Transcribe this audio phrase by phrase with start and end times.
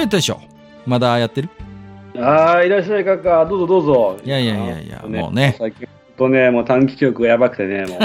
[0.00, 0.40] いや、大将。
[0.86, 1.50] まだやってる？
[2.16, 3.44] ああ、いらっしゃい、かか。
[3.44, 4.16] どうぞどうぞ。
[4.24, 5.86] いやいやいやいやあもうね最近、
[6.16, 7.98] とね、もう短期記憶がやばくてね、も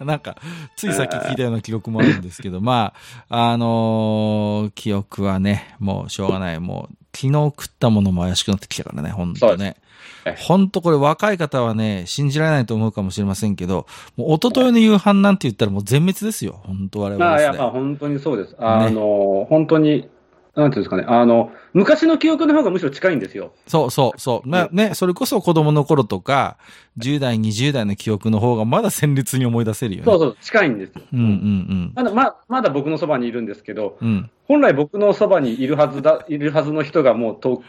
[0.00, 0.04] う。
[0.04, 0.36] なんか、
[0.76, 2.92] ついさっき聞いたような記録もあるんですけど、ま
[3.28, 6.60] あ、あのー記憶はね、もうしょうがない。
[6.60, 9.76] もう、昨日食ったものも怪しくなってきたからね、ほんとね
[10.24, 10.36] はい。
[10.38, 16.60] ほんとこれ若い方はね、信じられないと思うかもしれませんけど、もう一昨日の夕飯なんて言ったらもう全滅ですよ。
[16.64, 18.56] ほんと我々まあ、いや、まあ、本当にそうです。
[18.58, 20.08] あの、本当に、
[20.54, 23.52] なんていうんですかね、あの、昔の記憶の方がむしろ近いんですよ。
[23.66, 24.48] そうそうそう。
[24.48, 26.58] なね、それこそ子供の頃とか、
[26.98, 30.04] 10代、20代の記憶の方がまだ鮮烈に思い出せるよね。
[30.04, 31.02] そうそう、近いんですよ。
[31.12, 34.08] うんうんまだ、ま、まだ僕のそばにいるんですけど、うん。
[34.08, 34.30] うん。
[34.48, 37.62] 本来僕のそばにいるはずだ、いるはずの人がもうと、もう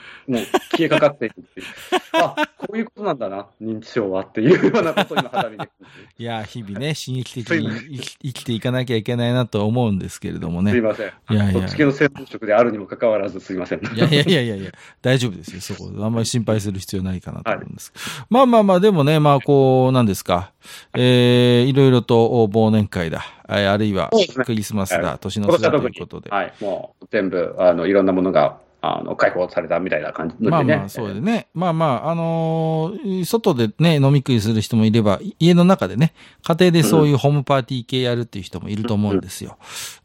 [0.72, 1.66] 消えかかっているっていう。
[2.14, 5.70] あ、こういうことなんだな、認知症はっていうようなことを今肌身で。
[6.18, 10.72] いや、日々ね、刺激的に生き生きていかなきゃいけないなとは思うんですけれどもね。
[10.72, 11.08] すいません。
[11.08, 13.82] いやいやそっち系の専門職であるにもかかわらずすいません。
[13.94, 15.92] いやいやいやいやいや、大丈夫ですよ、そこ。
[16.04, 17.94] あんまり心配する必要ないかなと思うんです。
[18.30, 20.52] まあまあまあ、でもね、まあこう、なんですか。
[20.96, 23.24] えー、いろいろと忘年会だ。
[23.50, 24.10] えーあるいは
[24.46, 26.30] クリスマスだ、はい年の瀬だということで。
[26.30, 30.50] はい、もう全部、あの、いろんなものが、あの、解放されたみたいな感じでね。
[30.50, 31.48] まあまあ、そうでね。
[31.54, 36.14] まあまあ、あのー外でね、飲み食いする人もいれば、家の中でね、
[36.44, 39.58] 家庭でそういうホームパーティー系やるっていう人もいると思うんですよ。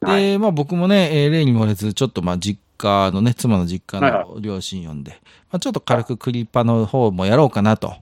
[0.03, 7.95] うんはで、まあ僕もね、えー例に漏れず、ちょっとまあ実家のね、妻の実家はいはの両親呼んで、まあちょっと軽くクリパの方もやろうかなと、は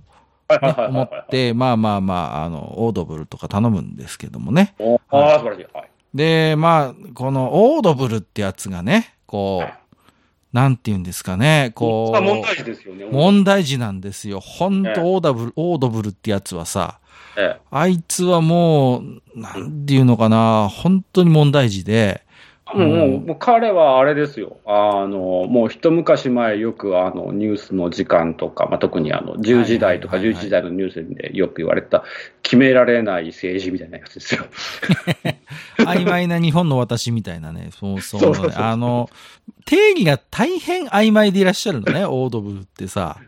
[0.50, 1.20] いはいね思はいはいはい。
[1.24, 4.74] って、まあまあまあ、あの、オードブルとか頼むんですけどもね。
[4.78, 5.66] おああ、素晴らしい。
[5.72, 5.90] はい。
[6.14, 9.70] で、まあ、このオードブルってやつがね、こはう、
[10.52, 13.04] なんて言うんですかね、こう、まあ問題児ですよね。
[13.10, 14.40] 問題児なんですよ。
[14.40, 16.98] ほんええとオーダブル、オードブルってやつはさ、
[17.36, 22.22] ええあいつはもう、なんていうのかな、本当に問題児で、
[22.74, 24.58] もう、もうもう彼はあれですよ。
[24.66, 32.02] あの、もう一昔前よくあの、ニュースの時間とか、まあ、特にあの、10時台とかはいはいはいはい11時台のニュースでよく言われた、
[32.42, 34.46] 決められない政治みたいなやつですよ。
[35.78, 39.10] 曖昧な日本の私みたいなね、そうそうそうそうそうあの、
[39.64, 43.18] 定義が大変曖昧でいらっしゃるのね、 オードブルってさ。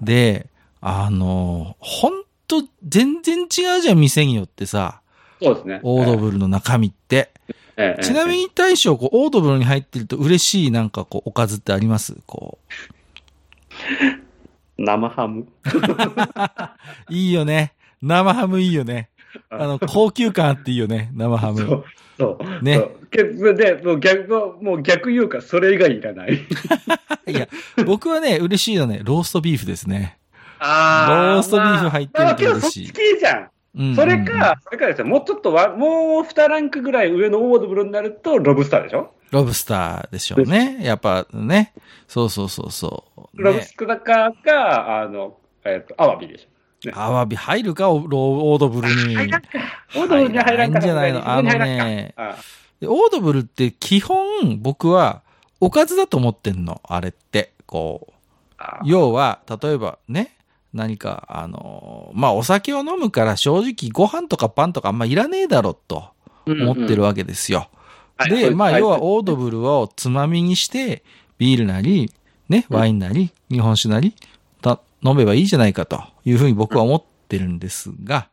[0.00, 0.46] で、
[0.80, 5.00] あの、ほんと全然違うじゃん、店によってさ、
[5.42, 5.80] そうですね。
[5.82, 7.30] オードブルの中身って。
[7.76, 12.16] ええちなみに大将、こう、オードブルに入ってると嬉しいなんかこう、おかずってあります？
[12.26, 12.58] こ
[14.78, 15.42] 生ハム。
[15.42, 15.46] う。
[17.14, 17.74] いいよね。
[18.02, 19.10] 生ハムいいよね。
[19.50, 21.58] あの、高級感あっていいよね、生ハム。
[21.58, 21.84] そう。
[22.18, 22.64] そう。
[22.64, 23.06] ねそう。
[23.10, 24.28] けで、もう逆、
[24.62, 26.34] もう逆言うか、それ以外いらない。
[27.28, 27.48] いや、
[27.84, 30.18] 僕はね、嬉しいのはね、ローストビーフですね。
[30.58, 33.50] あローストビーフ入ってると嬉しいそっち系じゃん。
[33.76, 39.12] うんそれか、それかですよ、もうちょっとわ、もう2ランクぐらい上のオードブルになると、ロブスターでしょ？
[39.30, 40.78] ロブスターでしょうね。
[40.80, 41.74] やっぱね。
[42.08, 43.20] そうそうそうそう。
[43.34, 46.90] ロブね、スターか、か、あの、えっ、と、アワビでしょ？
[46.94, 49.14] アワビ入るか、オードブルに。
[49.14, 49.48] 入らんか。
[49.96, 50.78] オードブルには入らんか。
[50.78, 52.14] んじゃないのあのね。
[52.16, 52.36] あ
[52.80, 55.22] でオードブルって基本、僕は、
[55.60, 56.80] おかずだと思ってんの。
[56.84, 57.52] あれって。
[57.66, 58.12] こう。
[58.58, 60.35] あ要は、例えばね、
[60.72, 66.10] 何か、あの、まあ、お酒を飲むから正直ご飯とかパンとかあんまいらねえだろと
[66.46, 67.68] 思ってるわけですよ。
[68.28, 71.02] で、まあ、要はオードブルをつまみにして、
[71.38, 72.10] ビールなり、
[72.48, 74.14] ね、ワインなり、日本酒なり、
[74.62, 78.28] た飲めばいいじゃないかというふうに僕は思ってるんですが、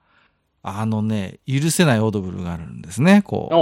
[0.62, 3.56] あのね、許せないオードブルがあるんですね、こう。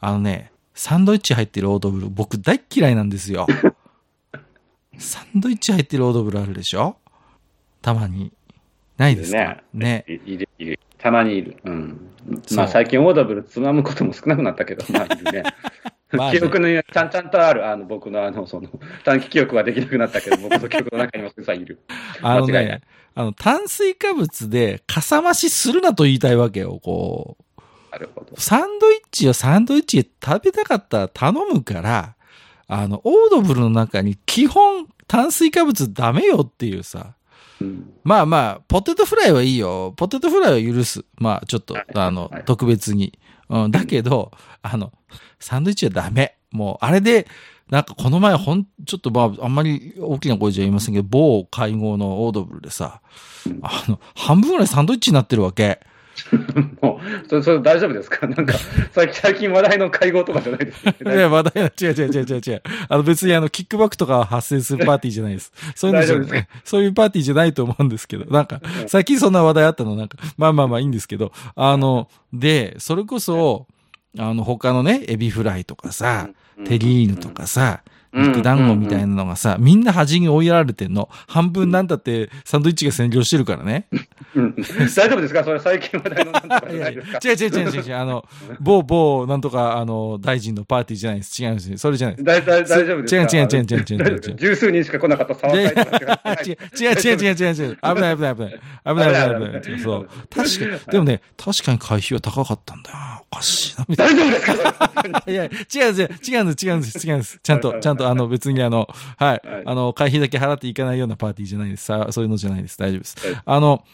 [0.00, 3.46] あのね、サンドイッチ入ってるオードブル、僕大っ嫌いなんですよ。
[4.98, 6.96] サンドイッチ入ってるオードブルあるでしょ？
[7.82, 8.32] たまに。
[8.96, 9.62] ないですか？
[9.72, 10.04] ね。
[10.08, 10.78] いいる、いる。
[10.98, 11.56] たまにいる。
[11.64, 12.10] うん。
[12.54, 15.42] まあ、最近オードブルつまむことも少なくなったけど、 まあ、いるね。
[16.32, 18.68] 記憶の、ちゃんちゃんとある、あの、僕のあの、その、
[19.04, 21.80] 短期記憶はできなくなったけど、 僕の記憶の中にもたくさんいる。
[22.22, 22.80] あの間違いないね、
[23.14, 27.62] あの、炭水化物でかさ増しするなと言いたいわけよ、こう。
[27.92, 28.34] なるほど。
[28.40, 32.14] サンドイッチをサンドイッチで食べたかったら頼むから、
[32.66, 37.14] あの、オードブルの中に基本炭水化物ダメよっていうさ、
[37.60, 37.92] うん。
[38.04, 39.94] まあまあ、ポテトフライはいいよ。
[39.96, 41.04] ポテトフライは許す。
[41.18, 43.18] まあ、ちょっとはい、あのはい、特別に。
[43.48, 44.30] うん、だけど、
[44.62, 44.92] あの、
[45.40, 46.36] サンドイッチはダメ。
[46.50, 47.26] もう、あれで、
[47.70, 53.00] なんかこの前ほん、ちょっとまあ、あんまり大きな声じゃ言いませんけど、某会合のオードブルでさ
[53.46, 55.80] うん、あの、半分ぐらいサンドイッチになってるわけ。
[56.82, 58.26] もう、それ、それ大丈夫ですか？
[58.26, 58.54] なんか、
[58.92, 61.14] 最近、最近話題の会合とかじゃないですよね。
[61.16, 62.62] いや、話題は違う違う違う違う違う。
[62.88, 65.52] あの別にあの、キックバックとか発生するパーティーじゃないです。
[65.74, 73.66] そういうのじゃそういうパーティーじゃないと思うんですけど、なんか、最近そんな話題あったの、なんか、まあまあまあいいんですけど、あの、で、それこそ、
[74.18, 76.28] あの、他のね、エビフライとかさ、
[76.66, 77.82] テリーヌとかさ、
[78.12, 81.08] 肉団子みたいなのがさ、みんな端に追いやられてんの。
[81.26, 83.86] 半分なんだってサンドイッチが占領してるからね。
[84.34, 85.44] うん大丈夫ですか？
[85.44, 87.18] それ最近話題のなんとかいややじゃないいですか？
[87.28, 87.96] 違う違う違う違う違う。
[87.96, 88.24] あの、
[88.60, 91.42] 某某なんとか、あの、大臣のパーティーじゃないです。
[91.42, 91.76] 違うんです。
[91.78, 92.24] それじゃないです。
[92.24, 92.42] 大
[92.86, 93.36] 丈夫ですか？
[93.36, 97.78] 違う違う違う違う違う十数人しか来なかった違う違う違う違う違う違う。
[97.82, 98.60] 危ない危ない危ない。
[98.86, 99.80] 危ない危ない危ない危ない。
[99.80, 100.08] そう。
[100.34, 102.96] 確かに、でもね、確かに会費は高かったんだよ。
[103.30, 105.08] おかしいな、みたい大丈夫ですか？
[105.08, 105.22] な。
[105.32, 107.40] いや、違う違う、違うんです、違うんです、違うんです。
[107.42, 111.84] ちゃんと、ちゃんと、あの、別にあの、はいはい、あの、会費だけ払っていかないようなパーティーじゃないです。
[111.84, 112.78] さそういうのじゃないです。
[112.78, 113.42] 大丈夫ですはい。
[113.44, 113.84] あの、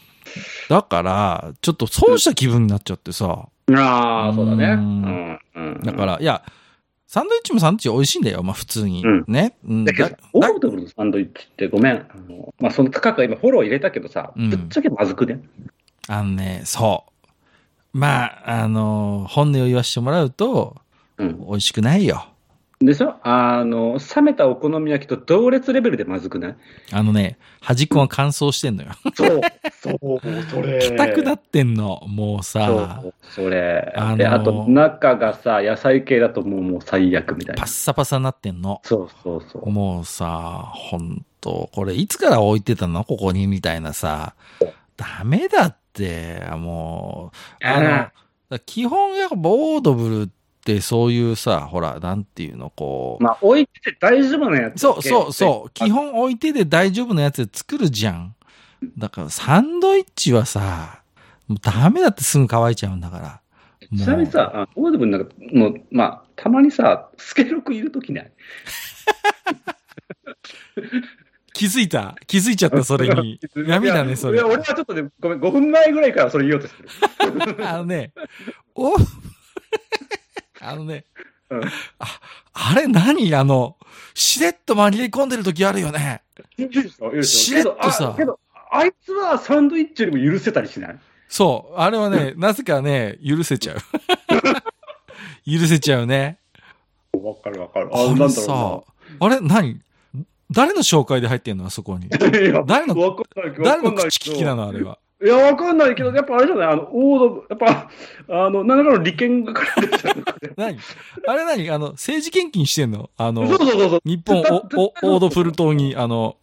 [0.69, 3.49] だから、ちょっと損した気分になっちゃってさ。
[3.73, 4.67] ああ、そうだね。
[5.55, 6.43] ううんだから、いや、
[7.07, 8.43] サンドイッチもサンドイッチ美味しいんだよ。
[8.43, 9.03] まあ普通に。
[9.05, 9.57] うんね。
[9.69, 11.93] うんだけどだ、オールのサンドイッチってごめん。
[11.95, 15.41] あのまあ、その高く今フォロー入れたけどさ、うんぶっちゃけまずくね？
[16.09, 17.11] あのね、そう。
[17.95, 20.77] まあ、あの、本音を言わせてもらうと、
[21.17, 21.47] うん。
[21.47, 22.27] 美味しくないよ。
[22.81, 23.15] でしょ？
[23.23, 26.57] あの、冷めたお好み焼きと同列レベルでまずくない？
[26.93, 28.91] あのね、端っこが乾燥してんのよ。
[29.15, 29.41] そう、
[29.81, 30.21] そう、
[30.51, 30.91] それ。
[30.99, 33.01] 硬くなってんの、もうそさ。
[33.05, 33.93] う、それ。
[33.97, 37.71] あのーで、あと、中がさ、野菜系だともう、もう最悪みたいなパッ。
[37.71, 38.81] サパサになってんの。
[38.83, 39.71] そうそうそう。
[39.71, 43.05] もうさ、ほんと、これいつから置いてたの？
[43.05, 43.47] ここに？
[43.47, 44.35] みたいなさ。
[44.97, 45.84] ダメだって、
[46.57, 47.33] も
[47.63, 47.67] う。
[47.67, 48.11] あ
[48.51, 50.29] の、基本やっぱオードブルっ
[50.65, 53.23] てそういうさ、ほら、なんていうの、こう。
[53.23, 54.81] まあ、置いてて大丈夫なやつ。
[54.81, 55.71] そうそうそう。
[55.71, 58.35] 基本置いてで大丈夫なやつで作るじゃん。
[58.99, 61.03] だからサンドイッチはさ、
[61.47, 63.41] もうダメだってすぐ乾いちゃうんだから。
[63.97, 68.33] ちなみにさ、あオードブルなんか、もう、まあ、たまにさ、スケロクいるときない？
[71.55, 73.41] 気づいた気づいちゃった、それに。
[73.57, 74.47] 闇だね、それいや、。
[74.47, 77.65] 俺はちょっとね、ごめん、5分前ぐらいからそれ言おうとしてる。
[77.67, 78.13] あのね、
[78.75, 78.95] お、
[80.61, 81.05] あのね、
[81.49, 82.21] うんあ、
[82.53, 83.77] あれ何あの、
[84.15, 86.23] しれっと紛れ込んでる時あるよね。
[87.23, 88.41] しれっとさけど
[88.73, 90.99] あいつはサンドイッチよりも許せたりしない？
[91.29, 91.75] そう。
[91.77, 93.79] あれはね、なぜかね、許せちゃう。
[95.49, 96.39] 許せちゃうね。
[97.13, 97.91] わかるわかる。
[97.93, 98.83] あれさ、
[99.21, 99.81] あれ何？
[100.55, 102.09] 誰の紹介で入ってんのあそこに？
[102.11, 104.99] 誰の誰の口利きなのあれは？
[105.25, 107.89] いや、わかんないけど、やっぱあれじゃないあの、オード、やっぱ、
[108.47, 109.91] あの、何らかの利権が絡ん
[110.39, 110.77] でる 何？
[111.27, 111.71] あれ何？
[111.71, 113.09] あの、政治献金してんの？
[113.17, 114.01] あのそう、そうそうそう。
[114.05, 116.37] 日本お、お、オードブル島に、あの、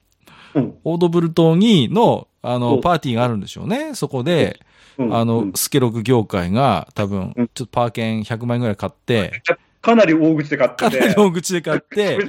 [0.55, 0.73] うん。
[0.83, 3.93] オードブル島にの、あの、パーティーがあるんでしょうね。
[3.93, 4.59] そこで、
[4.97, 5.15] うん。
[5.15, 7.49] あのうん、スケロク業界が多分、うん。
[7.53, 9.43] ちょっとパーケン100万円ぐらい買って、
[9.81, 10.99] かなり大口で買ってて。
[10.99, 12.19] かなり大口で買って、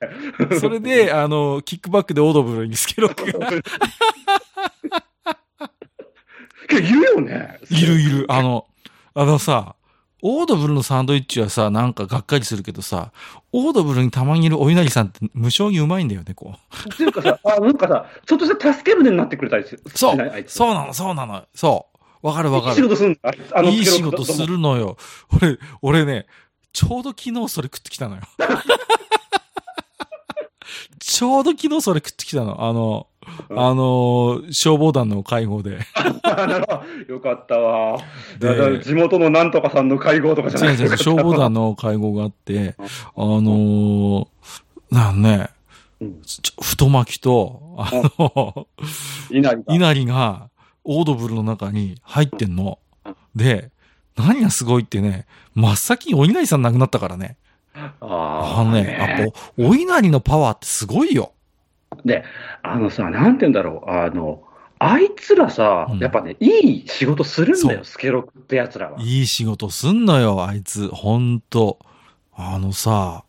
[0.58, 3.50] それで、あの、キックバックでオードブルにスケロクが、
[6.70, 7.58] いるよね。
[7.70, 8.26] いるいる。
[8.28, 8.66] あの、
[9.14, 9.76] あのさ、
[10.22, 13.12] オードブルのサンドイッチはさ、なんかがっかりするけどさ、
[13.52, 16.54] オードブルにたまにいるお稲荷さんって無性にうまいんだよね、こ
[16.88, 16.88] う。
[16.94, 21.44] っていうかさ、あ、なんかさ、ちょっとした助け舟になってくれたりすそしないうそうなの、そうなの。
[21.54, 22.26] そう。
[22.26, 22.88] わかるわかいい仕る。
[22.88, 23.34] 事すんだ。
[23.52, 24.46] あのいい仕事す。
[24.46, 24.96] るのよ。
[25.42, 26.24] 俺、俺ね、
[26.74, 28.22] ちょうど昨日それ食ってきたのよ。
[30.98, 32.64] ちょうど昨日それ食ってきたの。
[32.64, 33.06] あの、
[33.50, 35.78] あの、消防団の会合で。
[37.08, 38.00] よかったわ。
[38.82, 42.84] 地元のなんとかさんの会合とかじゃない違う違う、消防団の会合があって、あ
[43.16, 44.26] のー、
[44.90, 45.50] なんね、
[46.00, 46.22] うん
[46.60, 47.88] 太巻きと、あ
[48.18, 48.66] の、
[49.30, 50.50] 稲荷が稲荷が
[50.82, 52.80] オードブルの中に入ってんの。
[53.36, 53.70] で、
[54.16, 57.36] 何がすごいってね、真っ先にお稲荷さん亡くなったからね。
[57.74, 61.32] ああのね、やっぱお、お稲荷のパワーってすごいよ。
[62.04, 62.24] で、
[62.62, 64.42] あのさ、なんて言うんだろう、あの、
[64.78, 69.00] あいつらさ、うんやっぱね、いい仕事するんだよ、スケロクってやつらは。
[69.00, 70.88] いい仕事すんのよ、あいつ。
[70.88, 71.78] ほんと。
[72.36, 73.24] あのさ、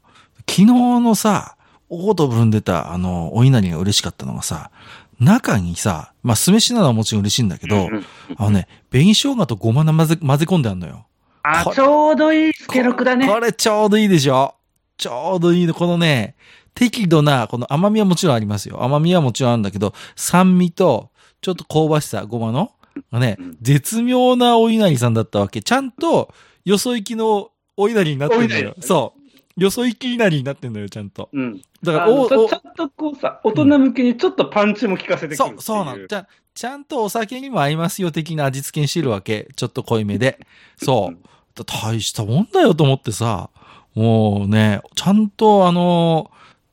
[0.50, 0.65] 昨日
[1.00, 1.58] のさ、
[1.89, 4.72] オードブルに出た、あの、お稲荷が嬉しかったのがさ、
[5.19, 8.05] 中にさ、まあ、酢飯なのはもちろん嬉しいんだけど、うん
[8.38, 11.07] あのね、紅生姜とごま混ぜ、混ぜ込んであんのよ。
[11.43, 13.27] あちょうどいいスケロクだね。
[13.27, 14.55] これちょうどいいでしょ？
[14.98, 16.36] ちょうどいいの、このね、
[16.74, 18.84] 適度な、この甘みはもちろんありますよ。
[18.84, 22.72] 甘みはもちろんあるんだけど、酸味と、ちょっと香ばしさ、ごまの、
[23.12, 25.62] ね、絶妙なお稲荷さんだったわけ。
[25.62, 28.74] ちゃんと、よそ行きのお稲荷になってんだよ。
[28.79, 29.22] そう。
[29.57, 31.29] よそ行き稲荷になってんのよ、ちゃんと。
[31.31, 31.62] うん。
[31.81, 36.07] だから、お、ちゃんとこうさ、大人向けにちょっとパンチも効かせてくるそう、そうなの。
[36.07, 39.47] じゃちゃんとお酒にも合いますよ的な味付けにしてるわけ。
[39.55, 40.39] ちょっと濃いめで。
[40.77, 41.63] そう。
[41.65, 43.50] 大したもんだよと思ってさ、
[43.93, 46.31] もうね、ちゃんとあの、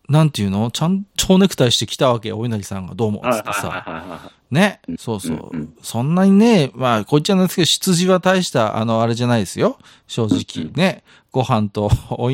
[0.08, 0.72] なんていうの？
[0.72, 4.32] ちゃん、蝶ネクタイしてきたわけお稲荷さんがどうも、つってさ。
[4.52, 5.50] ね、そうそう。
[5.82, 9.78] そんなにね、まあ、こいつはなんですけど、羊は大した、あの、あれじゃないですよ。
[10.06, 10.71] 正直。
[10.75, 11.02] ね。
[11.30, 12.30] ご飯とお、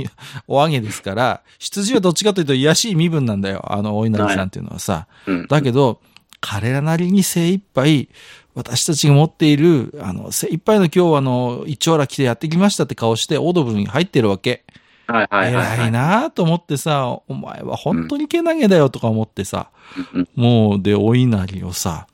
[0.48, 3.64] お揚げですから、羊はどっちかというと癒しい身分なんだよ。
[3.72, 5.06] あの、お稲荷さんっていうのはさ。
[5.48, 6.00] だけど、
[6.40, 8.08] 彼らなりに精一杯、
[8.54, 14.64] 私たちが持っている、あの、精一杯の今日あの、一丁羅来てやってきましたって顔して、オードブルに入ってるわけ。
[15.08, 19.70] はいはいはい、偉いなと思ってさ、お前は本当にけなげだよとか思ってさ、
[20.14, 22.06] うん、もう、で、お稲荷をさ、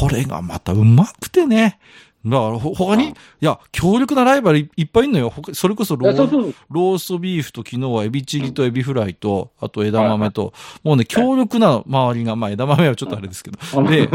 [0.00, 1.78] これがまたうまくてね。
[2.24, 5.34] だから、他に、いや、強力なライバルいっぱいいんのよ。
[5.52, 13.58] それこそローローストビーフと昨日はエビチリとエビフライと、あと枝豆と、もうね、強力な周りが、まあ枝豆はちょっとあれですけど。
[13.84, 14.06] で、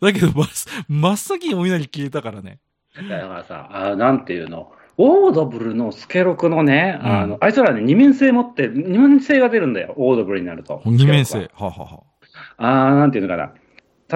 [0.00, 0.32] だけど、
[0.88, 2.58] 真っ先にお稲荷消えたからね。
[2.96, 4.72] だからさ、あなんていうの、
[5.02, 10.82] オードブルのスケロクのね、うん、あの、あいつらね、二面性持って、二面性が出るんだよ、オードブルになると。
[10.84, 11.50] 二面性。
[11.54, 12.02] ははは
[12.58, 13.54] ああ、なんていうのかな。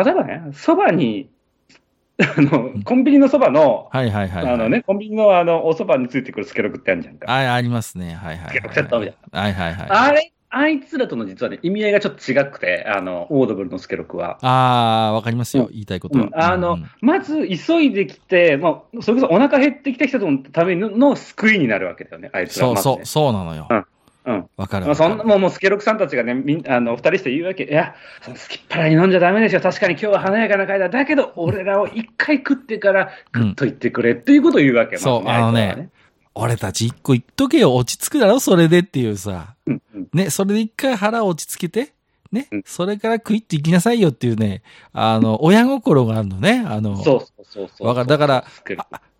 [0.04, 1.30] 例えばね、そばに、
[2.20, 7.32] あの、コンビニのそばの、はいはいはい、はい、あのね、コンビニのあの、おそばについてくるスケロクってあるじゃんか。
[7.32, 8.12] あ、ありますね。
[8.14, 8.48] はいはい、はい。
[8.50, 9.40] スケロクセットみたいな。
[9.40, 9.88] はいはいはい。
[9.88, 14.38] あれあいつらとの実はね、意味合いがちょっと違くて、あの、オードブルのスケロクは。
[14.42, 16.26] ああ、わかりますよ、うん、言いたいことは。
[16.26, 23.66] うん、あの、うん、まず、急いできて、まあ、それこそお腹減ってきた人のための救いになるわけだよね、あいつら、ね、そうそう、そうなのよ。
[23.68, 23.84] うん
[24.26, 24.48] うん。
[24.56, 27.64] わかるまあ、そんな、もう、もうスケロクさんたちがね、みんあの、二人して言うわけ。
[27.64, 29.60] いや、そのすきっ腹に飲んじゃダメですよ。
[29.60, 30.88] 確かに今日は華やかな会だ。
[30.88, 34.96] だけど、俺らを一回食ってから、食っといてくれっていうことを言うわけ。
[34.96, 35.90] そう、あのね、
[36.34, 39.54] 俺たち一個言っとけよ、落ち着くだろ、それでっていうさ。
[39.66, 41.92] うんうん、ね、それで一回腹落ち着けて、
[42.32, 44.62] ね、うん、それから食いっていきなさいよっていうね、
[44.92, 48.06] あの、親心があるのね、あの、そうそうそうそう。
[48.06, 48.44] だから、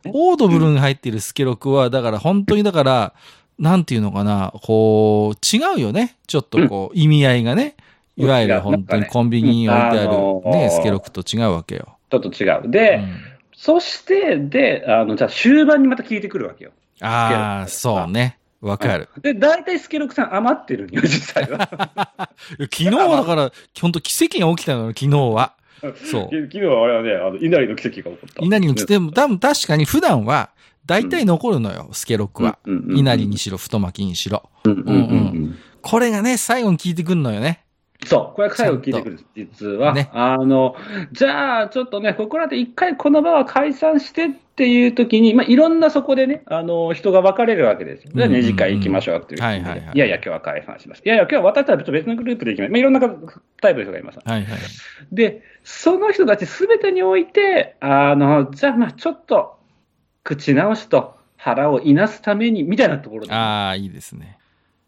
[0.06, 3.14] オードブルに入っているスケロクは、だから本当にだから、
[3.58, 6.16] なんていうのかな、こう、違うよね。
[6.26, 7.76] ちょっとこう、意味合いがね。
[8.16, 11.96] いわゆる本当にコンビニに置いてあるね、スケロクと違うわけよ。
[12.10, 12.70] ちょっと違う。
[12.70, 13.00] で、
[13.52, 16.72] そして、で、あの、じゃあ終盤にまた聞いてくるわけよ。
[17.00, 18.38] ああ、そうね。
[18.60, 19.08] わかる。
[19.20, 21.68] で、大体スケロクさん余ってるよ、実際は。
[22.58, 25.54] 昨日はだから、本当奇跡が起きたのよ、昨日は。
[25.82, 26.30] そう。
[26.30, 28.42] 昨日はあれはね、あの、稲荷の奇跡が起こった。
[28.42, 30.50] 稲荷の奇跡、でも多分確かに普段は、
[30.86, 32.58] 大体残るのよ、スケロクは。
[32.66, 34.48] 稲荷にしろ、太巻きにしろ。
[35.82, 37.63] これがね、最後に聞いてくんのよね。
[38.04, 39.94] そう、これ最後聞いてくる、実は。
[39.94, 40.76] ね、あの、
[41.12, 48.12] じゃあ、ちょっとね、ここらで一回この場は解散してっていう時に、まあ、いろんなそこでね、あの、人が分かれるわけですよ。
[48.14, 49.42] じゃあ、二次会行きましょうっていう。
[49.42, 49.90] はいはいはい。
[49.94, 51.02] いやいや、今日は解散します。
[51.04, 52.70] いやいや、今日は私たちと別のグループで行きます。
[52.70, 54.18] まあ、いろんなタイプの人がいます。
[54.24, 54.58] はいはい。
[55.12, 59.58] で、その人たちすべてにおいて、あの、じゃあ、まあ、ちょっと、
[60.22, 63.32] 口直しと腹をいなすために、みたいなところで。
[63.32, 64.38] ああ、いいですね。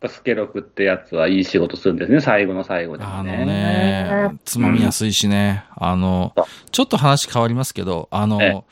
[0.08, 3.10] スケロクってやつはいい仕事するんですね、最後の最後で、ね。
[3.10, 6.34] あのね、つまみやすいしね、うん、あの、
[6.70, 8.64] ちょっと話変わりますけど、あの、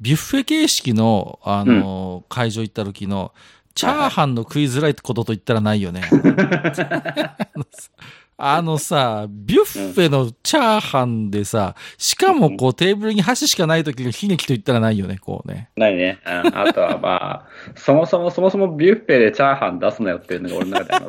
[0.00, 3.32] ビュッフェ形式の、あの、うん、会場行った時の、
[3.74, 6.02] チャーハンの食いづらいことと言ったらないよね。
[8.42, 15.70] あのさ、ビュッフェのチャーハンでさ、しかもこうテーブルに箸しかない時の悲劇と言ったらないよね、こうね。
[15.76, 16.18] ないね。
[16.26, 21.08] うん、あとはまあ、 そもそもそもそもビュッフェでチャーハン出すなよっていうのが俺の中であ。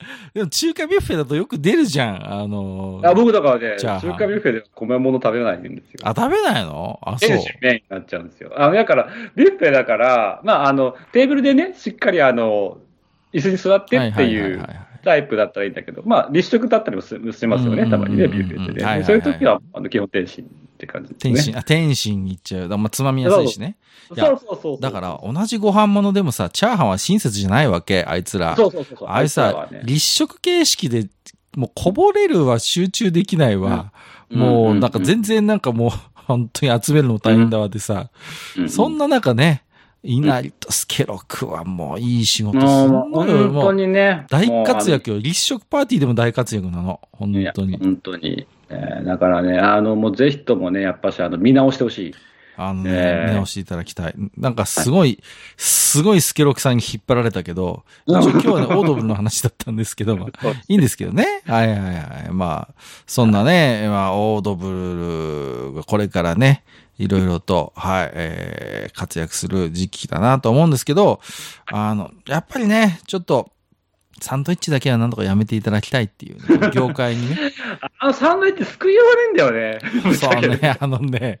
[0.34, 2.32] でも中華ビュッフェだとよく出るじゃん。
[2.32, 6.00] あのー、あ僕だからね、中華ビュッフェで米物食べないんですよ。
[6.04, 6.98] あ、食べないの？
[7.02, 7.30] あ、そう。
[7.60, 8.52] メインになっちゃうんですよ。
[8.56, 12.78] あの、だから、ビュッフェだから、まあ、あの、テーブルでね、しっかりあの、
[13.32, 14.66] 椅子に座ってっていう、
[15.04, 19.04] タイプだったらいいんだけど、まあ、立食だったりもしますよね、たまにね、ビュッフェってね。
[19.04, 21.34] そういう時は、あの、基本天津って感じですね。
[21.34, 22.68] 天津、あ、天津に行っちゃう。
[22.78, 23.76] まあ、つまみやすいしね。
[24.08, 28.56] そうそうそうだから、同じご飯物でもさ、チャーハンは親切じゃないわけ、あいつら。
[28.56, 31.08] そうそうそうあいつさ、立食形式で、
[31.56, 33.92] もうこぼれるは集中できないわ。
[34.30, 38.10] もう、なんか全然なんかもう、本当に集めるの大変だわでさ、
[38.68, 39.64] そんな中ね、
[40.02, 43.52] 稲荷とスケロクはもういい仕事するのよ。
[43.52, 44.26] 本当にね。
[44.30, 45.18] 大活躍よ。
[45.18, 47.00] 立食パーティーでも大活躍なの。
[47.12, 47.76] 本当に。
[47.76, 48.46] 本当に。
[48.70, 52.14] えー、だからね、あの、もうぜひともね、やっぱし、あの、見直してほしい。
[52.56, 54.14] あのね、見直していただきたい。
[54.36, 55.22] なんかすごい、
[55.56, 61.42] すごいスケロクさんに引っ張られたけど、今日はね、オードブルの話だったんですけど、まあ、いいんですけどね。
[61.46, 61.90] はいはいは
[62.28, 62.30] い。
[62.30, 62.74] まあ、
[63.06, 66.62] そんなね、まあ、オードブルがこれからね、
[67.00, 71.20] いろいろと、はい、えー、活躍する時期だなと思うんですけど、
[71.66, 73.50] あの、やっぱりね、ちょっと、
[74.20, 77.38] サンドイッチだけはなんとかやめていただきたいっていう、ね、業界にね。
[77.98, 80.14] あのサンドイッチ救いようがねえんだよね。
[80.14, 81.40] そうね、あのね、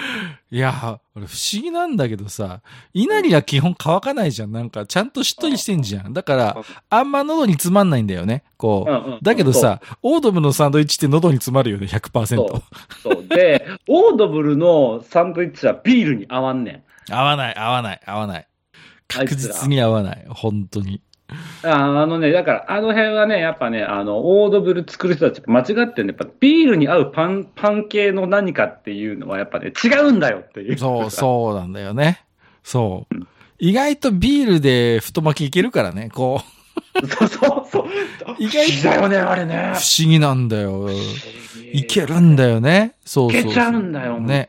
[0.50, 2.60] いや、俺不思議なんだけどさ、
[2.92, 4.52] 稲荷は基本乾かないじゃん。
[4.52, 6.12] なんか、ちゃんとしっとりしてんじゃん。
[6.12, 6.56] だから、
[6.90, 8.44] あんま喉につまんないんだよね。
[8.56, 9.24] こう。
[9.24, 12.36] だけどさ、オードブルのサンドイッチって喉に詰まるよね、100%。
[12.36, 12.62] そう
[13.02, 13.26] そう。
[13.28, 17.12] で、オードブルのサンドイッチはビールに合わんねん。
[17.12, 18.48] 合わない、合わない、合わない。
[19.08, 20.24] 確実に合わない。
[20.28, 21.00] 本当に。
[21.62, 30.78] ああのね、だから、あの辺はね、やっぱね、あの、オードブル作る人たち間違ってね、やっぱビールに合うパン、パン系の何かっていうのはやっぱね、違うんだよっていう。
[30.78, 32.24] そう、 そうなんだよね。
[32.62, 33.14] そう。
[33.14, 33.26] うん、
[33.58, 37.06] 意外とビールで太巻きいけるからね、こう。
[37.06, 37.86] そうそうそう。
[38.38, 38.88] 意外と。
[38.88, 39.72] だよね、あれね。
[39.74, 40.88] 不思議なんだよ。
[41.72, 42.94] いけるんだよね。
[43.04, 44.46] そうそういけちゃうんだよ、ね。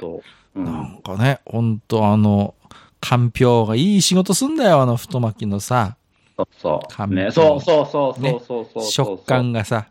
[0.56, 2.54] うん、なんかね、ほんとあの、
[3.00, 5.98] かんぴょうがいい仕事すんだよ、あの太巻きのさ。
[6.38, 7.14] そうそう。
[7.14, 9.88] ね、そうそうそうそうそうそう、ね、食感がさ。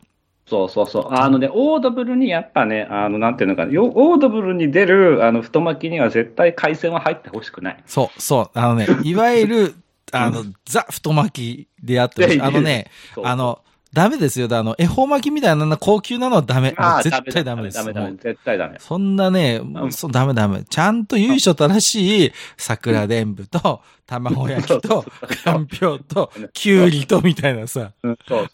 [0.46, 1.08] そうそうそう。
[1.10, 7.82] あのね、オードブルにやっぱね、あの、なんていうのかな、オードブルに出る、あの、太巻きには絶対海鮮は入ってほしくない。
[7.86, 8.50] そう、そう。
[8.54, 9.74] あのね、いわゆる、
[10.12, 12.40] あの、ザ太巻きであってほしい。
[12.40, 12.90] あのね、
[13.24, 13.60] あの、
[13.96, 14.46] ダメですよ。
[14.50, 16.76] あの、恵方巻きみたいな高級なのはダメ。
[17.02, 17.78] 絶対ダメです。
[17.78, 18.12] ダメダメ。
[18.12, 18.76] 絶対ダメ。
[18.78, 20.64] そんなね、うん、そうダメダメ。
[20.68, 25.02] ちゃんと由緒正しい桜伝舞と、卵焼きと、
[25.42, 27.92] かんぴょうと、きゅうりとみたいなさ。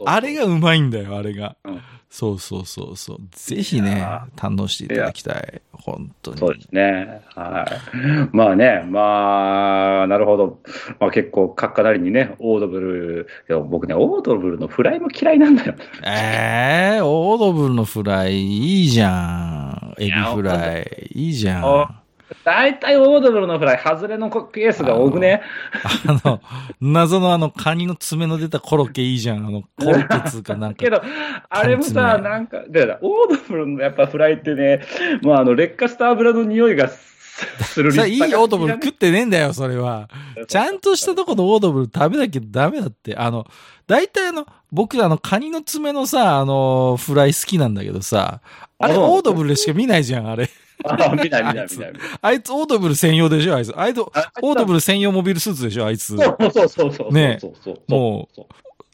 [0.06, 1.56] あれがうまいんだよ、あれが。
[2.12, 3.18] そうそうそうそう。
[3.30, 5.62] ぜひね、堪能していただきたい。
[5.72, 6.36] 本当に。
[6.36, 7.22] そうですね。
[7.34, 8.36] はい。
[8.36, 10.58] まあね、まあ、なるほど。
[11.00, 13.28] まあ結構、かっかなりにね、オードブル、
[13.70, 15.74] 僕ね、オードブルのフライも嫌いなんだよ。
[16.04, 19.94] ええー、オードブルのフライいいじゃん。
[19.98, 21.10] エビフライ。
[21.14, 22.01] いいじゃん。
[22.44, 25.42] 大体オードブルのフライ、外れのケースが多くね？
[26.06, 26.40] あの、
[26.80, 29.46] 謎のあの、カニの爪の出たコロッケいいじゃん。
[29.46, 30.76] あの、コロッケつうかなんか。
[30.76, 31.02] けど、
[31.48, 34.82] あれもさ、なんか、でオードブルのやっぱフライってね、
[35.22, 40.08] もうあの、劣化した油の匂いがするさいいオードブル食ってねえんだよ、それは。
[40.48, 43.16] ちゃんとしたとこのオードブル食べなきゃダメだって。
[43.16, 43.46] あの、
[43.86, 48.40] 大体あの、僕あの、カニの爪のさ、あの、フライ好きなんだけどさ、
[48.78, 50.48] あれオードブルでしか見ないじゃん、あれ。
[50.84, 51.92] あ、見ない見ない見ない。
[52.20, 53.72] あいつオードブル専用でしょ、あいつ。
[53.76, 56.16] あいつ、オードブル専用モビルスーツでしょ、あいつ。
[56.16, 57.12] そうそうそうそう。
[57.12, 57.38] ね
[57.88, 58.42] もう、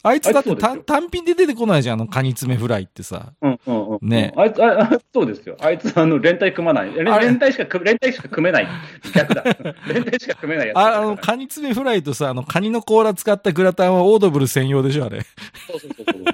[0.03, 3.33] あいつだって単単品で出てこないじゃん、あの、カニ爪フライってさ。
[3.43, 4.09] うんうんうん。
[4.09, 5.57] ねあいつ、あそうですよ。
[5.61, 6.95] あいつ、あの、連帯組まない。
[6.95, 8.69] 連帯しか、連帯しか組めない。
[9.13, 9.43] 逆だ。
[9.93, 10.79] 連帯しか組めないやつ。
[10.79, 15.23] あ、あの、カニ爪フライとさ、あの、カニの甲羅使ったグラタンはオードブル専用でしょ、あれ。
[15.67, 16.25] そうそうそうそう。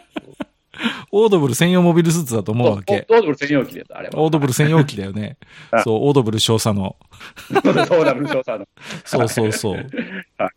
[1.12, 3.06] オードブル専用モビルスーツだと思うわけ。
[3.08, 4.20] オードブル専用機です、あれは。
[4.20, 5.36] オードブル専用機だよね。
[5.84, 6.96] そう、オードブル少佐の。
[7.50, 8.66] オードブル少佐の。
[9.04, 9.76] そうそうそう。
[9.76, 10.50] だ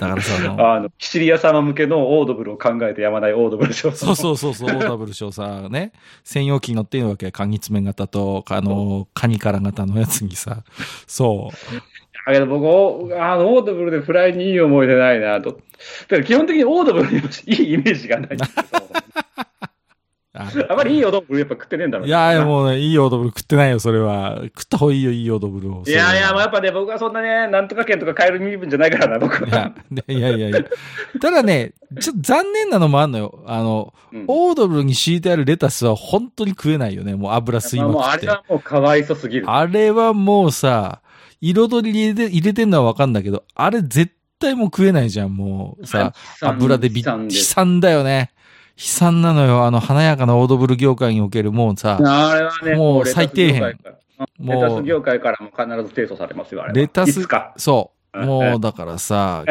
[0.00, 4.04] からさ、あの、シリア様向けのオードブルを考えてやまないオードブル少佐。
[4.04, 5.92] そうそうそうそう、オードブル少佐ね。
[6.24, 7.30] 専用機乗っているわけ。
[7.30, 10.64] カニ爪型と、あの、カニカラ型のやつにさ。
[11.06, 11.74] そう。
[12.26, 15.52] だけど僕、あの、オードブルでフライにいい思い出ないなと。
[15.52, 18.38] だから基本的にオードブルに いいイメージがない。
[20.32, 24.42] あまりいいオードブルやっぱ食ってねえんだろう、いやいやもうね、いいオードブル食ってないよ、それは。
[24.44, 25.82] 食った方がいいよ、いいオードブルを。
[25.84, 29.72] いやいや、もうやっぱね、僕はそんなね、なんとか県とか買える身分じゃないからな、僕は。
[30.06, 30.64] いやいやいや
[31.20, 33.42] ただね、ちょっと残念なのもあんのよ。
[33.44, 37.96] あの、うん、オードブルに敷いてあるレタスは本当に食えないよね、もう油吸いまくって。
[37.96, 39.50] もうあれはもうかわいそすぎる。
[39.50, 41.00] あれはもうさ、
[41.40, 48.30] 彩り入れて入れてんのはわかんだけど、あれ絶対もう食えないじゃん、もうさ、油でびっ、悲惨だよね。
[48.80, 49.64] 悲惨なのよ。
[49.66, 53.76] あの、華やかなオードブル業界における、もうさ、あれはね、もう最底辺。
[54.38, 58.00] もうレタス業界からも必ず提訴されますよ、あれレタス、そう。
[58.26, 59.44] もう、だからさ、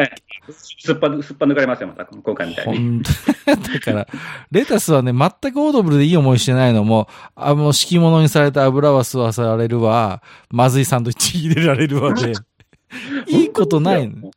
[0.50, 3.02] すっぱ、すっぱ抜かれますよ、また、今回みたいに。
[3.46, 4.06] だから、
[4.50, 12.32] レタスはね、全くオードブルでいい思いしてないのも、あの、敷物にされた油は吸わされるわ、まずいサンドイッチ入れられるわで、
[13.28, 14.29] いいことないの？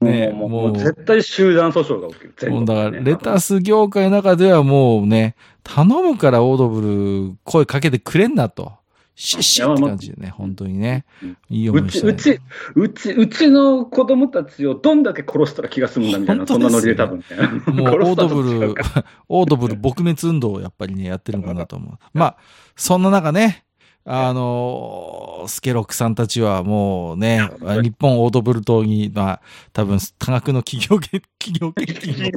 [0.00, 2.52] ねもう、もう絶対集団訴訟が起きる。
[2.52, 8.72] もうだから、レタス業界の中ではもうね、頼むからオードブル声かけてくれんなと。
[9.20, 11.04] シッシッって感じでね、本当にね。
[11.50, 12.40] いい思いして、うち、
[12.76, 17.24] うち、うちの子供たちをどんだけ殺したら気が済むんだみたいな、 そんなノリで多分ね。
[17.66, 18.74] もう、 オードブル、
[19.28, 21.98] オードブル撲滅運動をやっぱりね、やってるのかなと思う。
[22.14, 22.36] まあ、
[22.76, 23.64] そんな中ね、
[24.10, 27.46] あの、スケロクさんたちはもうね、
[27.82, 29.40] 日本オードブル島に、まあ、
[29.74, 30.96] 多分多額の企業、
[31.38, 32.32] 企業献金を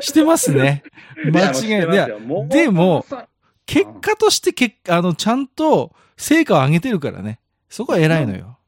[0.00, 0.82] してますね。
[1.32, 2.48] 間違いない。
[2.48, 3.06] でも、
[3.64, 7.38] 結果としてけ、あの、ちゃんと成果を上げてるからね。
[7.68, 8.58] そこは偉いのよ。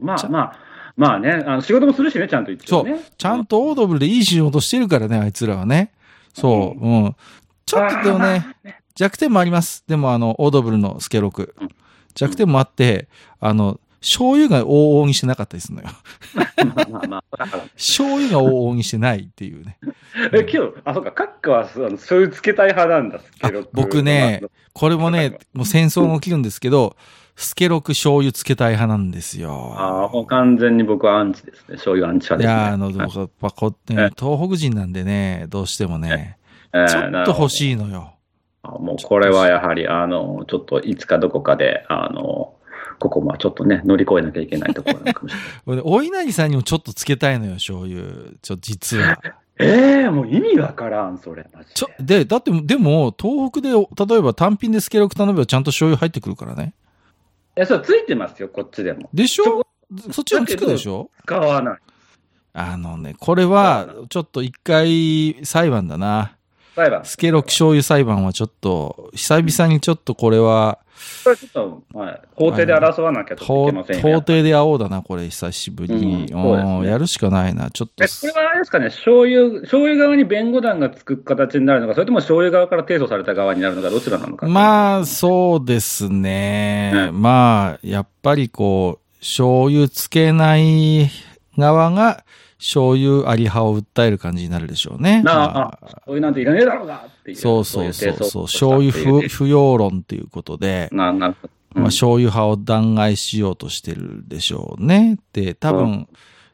[0.00, 0.58] まあまあ、
[0.96, 3.00] まあね、あの仕事もするしね、ちゃんとね、そう。
[3.18, 5.90] ちゃんとオードブルでいい仕事してるからね、あいつらはね。
[6.32, 7.16] そう、うん。
[7.66, 8.56] ちょっとでもね、
[8.94, 9.84] 弱点もあります。
[9.86, 11.54] でも、あの、オードブルのスケロク。
[12.14, 13.08] 弱点もあって、
[13.40, 15.88] あの、醤油が往々にしてなかったりするのよ。
[17.76, 19.78] 醤油が往々にしてないっていうね。
[20.32, 23.70] え、今日、あ、そうか、カッカは、醤油つけたい派なんだ、スケロク。
[23.72, 26.96] 僕ね、これもね、もう戦争が起きるんですけど、
[27.36, 29.74] スケロク醤油つけたい派なんですよ。
[29.78, 31.76] ああ、もう完全に僕はアンチですね。
[31.76, 32.52] 醤油アンチ派です、ね。
[32.52, 36.38] いや、あの、僕やっぱこ、ね、東北人なんでね、どうしてもね、
[36.72, 38.14] ちょっと欲しいのよ。
[38.62, 42.54] もうこれはやはり、あの、ちょっといつかどこかで、あの、
[42.98, 45.34] ここもちょっとね、乗り越えなきゃいけないところなのかもし
[45.66, 45.82] れない。
[45.86, 48.02] お稲荷さんにもちょっとつけたいのよ、醤油。
[48.40, 49.18] ちょ、実は。
[49.58, 49.66] え
[50.04, 51.44] えー、もう意味わからん、それ。
[51.74, 56.74] ちょ、で、だって、でも、東北で、例えば単品でスケロク頼めばちゃんと醤油入ってくるからね。
[57.56, 59.10] いや、そう、ついてますよ、こっちでも。
[59.12, 59.66] でしょ？
[60.10, 61.10] そっちもつくでしょ？
[61.24, 61.78] 使わない。
[62.54, 66.36] あのね、これは、ちょっと一回裁判だな。
[66.74, 67.04] 裁判。
[67.04, 70.78] スケロク醤油裁判はちょっと、久々にちょっとこれは、
[71.24, 76.26] これちょっと、はい、法廷で争わなきゃといけません法廷で会おうだな、これ、久しぶりに。
[76.32, 78.04] うんね、やるしかないな、ちょっと。
[78.04, 84.46] これはあれですかね、醤油、醤油側に弁護団がつく形になるのか、それとも醤油側から提訴された側になるのか、どちらなのか。
[84.46, 87.10] まあ、そうですね。
[87.12, 91.10] まあ、やっぱりこう、醤油つけない
[91.56, 92.24] 側が、
[92.62, 95.20] 醤油あり派を訴える感じになるでしょうね。
[95.24, 97.36] なあ、まあ、醤油なんていらねえだろうがっていう。
[97.36, 98.44] そうそうそうそう。
[98.44, 101.50] 醤油不不要論ということで、ななるほど。
[101.74, 105.18] うん、まあ、醤油派を弾劾しようとしてるでしょうね。
[105.32, 106.08] で、多分、うん、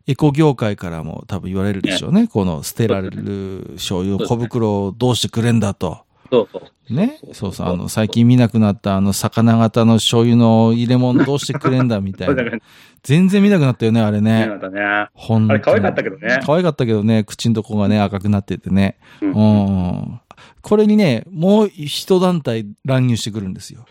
[0.06, 2.22] エコ業界からも多分言われるでしょうね。
[2.22, 6.07] ねこの捨てられる醤油を小袋をどうしてくれんだと。
[6.30, 6.94] そうそう。
[6.94, 7.18] ね？
[7.32, 7.68] そうそう。
[7.68, 12.42] あの、最近見なくなったあの、魚型の醤油の入れ物どうしてくれんだみたいな。
[13.02, 14.46] 全然見なくなったよね、あれね。
[14.46, 15.06] 見なかったね。
[15.14, 16.40] ほんあれ可愛かったけどね。
[16.44, 18.98] 可愛かったけどね、口のとこがね、赤くなっててね。
[19.20, 19.32] うん。
[19.32, 19.42] う
[20.12, 20.20] ん、
[20.62, 23.86] これにね、もう一団体乱入してくるんですよ。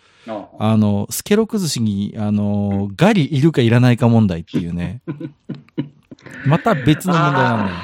[0.60, 5.02] あの、スケロク寿司に、あの、ガリいるかいらないか問題っていうね。
[6.46, 7.76] また別の問題なのよ。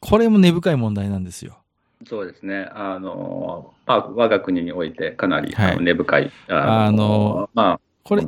[0.00, 1.58] これも根深い問題なんですよ。
[2.06, 2.68] そうですね。
[2.74, 6.30] あの、まあ、我が国においてかなり、はい、根深い。
[6.48, 8.22] ああの、まあ、これ、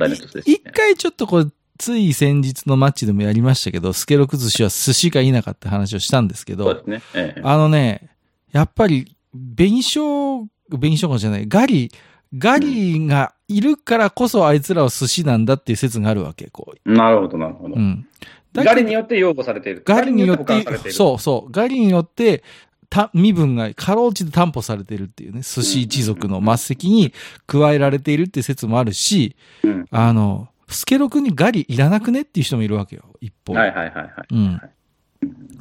[0.45, 1.45] 一、回ちょっとこれ、
[1.77, 7.01] つい先日のマッチでもやりましたけど、スケロク寿司は寿司がいなかった話をしたんですけど、ね。
[7.15, 8.09] ええ、あのね、
[8.51, 11.91] やっぱり、紅生姜、紅生姜じゃない、ガリ、
[12.37, 16.91] ガリがいるからこそあいつらは寿司なんだっていう説があるわけ、こう。
[16.93, 17.75] なるほど、なるほど。
[17.75, 18.07] うん。
[18.53, 19.81] ガリによって擁護されている。
[19.85, 21.51] ガリによって、そうそう。
[21.51, 22.43] ガリによって、
[22.91, 27.13] た、身分がかろうじて担保されているっていうね、寿司一族の末席に
[27.47, 33.53] 加えられているっていう説もあるし、うん、あの、スケロクにガリいらなくねっていう人もいるわけよ、一方。
[33.53, 34.11] はいはいはいはい。
[34.29, 34.61] うん。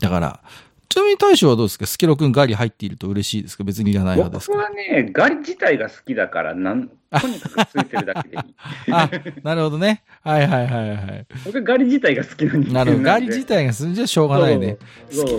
[0.00, 0.40] だから、
[0.88, 1.86] ちなみに大将はどうですか？
[1.86, 3.62] スケロクにガリ入っていると嬉しいですか？
[3.62, 4.56] 別にいらない派ですか？
[4.56, 8.42] 僕はね、ガリ自体が好きだから、なん、とにかくついてるだけでいい。
[8.90, 9.08] あ、
[9.44, 10.02] なるほどね。
[10.22, 11.26] はいはいはいはい。
[11.44, 13.04] 僕ガリ自体が好きな人なるほど。
[13.04, 14.78] ガリ自体が好きじゃしょうがないね。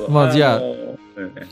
[0.10, 0.62] まあじゃあ、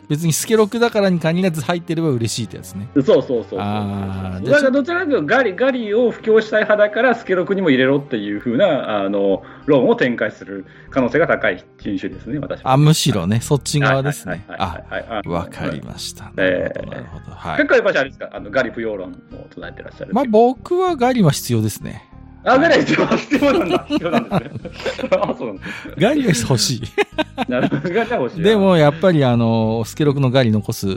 [0.08, 2.88] 別にスケロクだからに限らず入ってれば嬉しいってやつね。
[2.96, 14.46] そうそうそうそうあだからどちらかというとガリ、ガリを布教したい派だからスケロクにも入れろっていうふうな、あの、論を展開する可能性が高い品種ですね、私あ、むしろね、そっち側ですね。
[14.48, 14.82] あ、
[15.26, 16.32] わかりました。
[16.36, 17.36] なるほど、なるほど。
[17.36, 17.58] はい。
[17.58, 20.14] 結構やっぱりあれですか、あのガリ不要論を唱えてらっしゃる。
[20.14, 22.09] まあ僕はガリは必要ですね。
[22.44, 23.86] あ、ガリは必要必要なんだ。
[23.88, 25.10] 必要なんですね。
[25.22, 25.70] あ、そうなんです。
[25.98, 26.82] ガリは欲しい。
[27.48, 28.42] なるほど、ガリは欲しい。
[28.42, 30.88] でも、やっぱり、あの、スケロクのガリ残す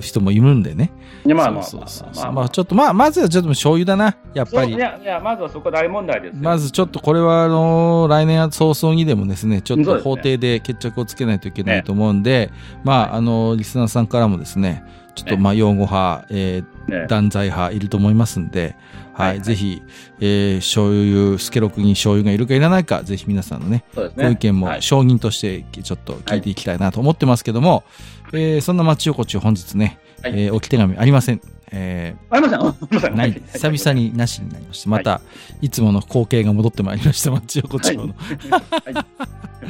[0.00, 0.92] 人もいるんでね。
[1.24, 2.32] いや、まあまあ、そうそうそう。
[2.32, 4.16] まあ、ちょっと、まあ、まずはちょっと醤油だな。
[4.34, 4.74] やっぱり。
[4.74, 6.36] いや、いや、まずはそこ大問題です。
[6.38, 12.50] まずちょっとこれは、あの、来年早々にでもですね、ちょっと法廷で決着をつけないといけないと思うんで、
[12.84, 14.84] まあ、あの、リスナーさんからもですね、
[15.14, 16.75] ちょっと、まあ、擁護派、えー、
[17.08, 18.76] 断罪派いると思いますんで、
[19.12, 19.82] はい、ぜひ、
[20.20, 24.24] えー、醤油、スケロクに醤油がいるかいらないか、ぜひ皆さんのね、ね。
[24.24, 27.84] ご意見も承認としてちょっと聞いていきたいなと思ってますけども、
[28.30, 31.40] はい、えー、そんな町横丁本日ね、はい、えー、置き手紙ありません。
[31.72, 34.90] えー、ありましたない、久々になしになりました。
[34.90, 35.20] また、は
[35.62, 38.02] い、いつもの光景が戻ってまいりました、町横丁の。
[38.02, 38.12] はい、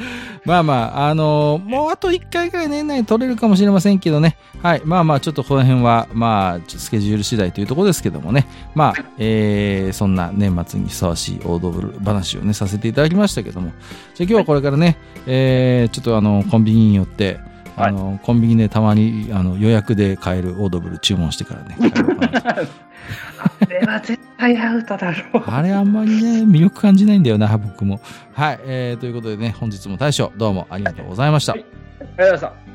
[0.45, 4.37] まあまあ、あのー、もうあと1回ぐらい年内取れるかもしれませんけどね。
[4.63, 4.83] はい。
[4.85, 8.47] まあまあ、ちょっとこの辺は、まあ、スケジュール次第というところですけどもね。
[8.75, 13.73] まあ、えー、そんな年末にふさわしいオードブル話をね、させていただきましたけども。
[14.15, 17.39] じゃあ今日はこれからね、えー、ちょっとあの、コンビニによって、
[17.77, 21.77] あの、はい、コンビニでたまにあの予約で買えるオードブル注文してからね。
[23.39, 25.45] あれは絶対アウトだろう。
[25.47, 28.01] あれあんまりね、魅力感じないんだよな、僕も。
[28.33, 31.53] はい、えー、ということでね、本日も大将、どうもありがとうございました。
[31.53, 32.66] はい、ありがとうございました。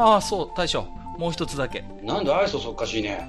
[0.00, 0.86] ああ、そう、大将。
[1.18, 1.84] もう一つだけ。
[2.02, 3.28] なんで愛想そっかしいね。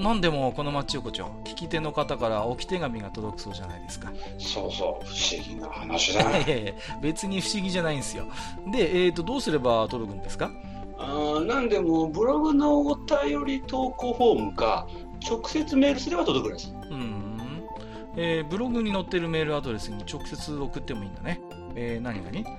[0.00, 4.10] 何でもこの町横丁、聞き手の方から置き手紙が届くそうじゃないですか。
[4.38, 6.44] そうそう、不思議な話だね。
[6.48, 8.24] いやいや別に不思議じゃないんですよ。
[8.72, 10.50] で、えっ、ー、と、どうすれば届くんですか？
[10.98, 14.86] あなんでも、ブログのお便り投稿フォームか、
[15.28, 16.74] 直接メールすれば届くんです。
[16.90, 17.28] うん。
[18.16, 21.40] えー、ブログに載ってるメールアドレスに直接送ってもいいんだね。
[21.76, 22.58] えー、何々